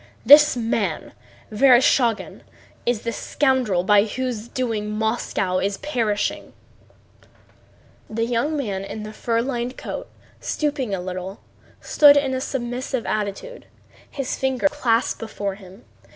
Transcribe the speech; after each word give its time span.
"This 0.25 0.57
man, 0.57 1.11
Vereshchágin, 1.51 2.41
is 2.87 3.03
the 3.03 3.11
scoundrel 3.11 3.83
by 3.83 4.05
whose 4.05 4.47
doing 4.47 4.89
Moscow 4.89 5.59
is 5.59 5.77
perishing." 5.77 6.53
The 8.09 8.25
young 8.25 8.57
man 8.57 8.83
in 8.83 9.03
the 9.03 9.13
fur 9.13 9.43
lined 9.43 9.77
coat, 9.77 10.09
stooping 10.39 10.95
a 10.95 10.99
little, 10.99 11.41
stood 11.81 12.17
in 12.17 12.33
a 12.33 12.41
submissive 12.41 13.05
attitude, 13.05 13.67
his 14.09 14.35
fingers 14.35 14.71
clasped 14.71 15.19
before 15.19 15.53
him. 15.53 15.85